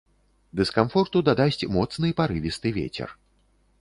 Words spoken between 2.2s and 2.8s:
парывісты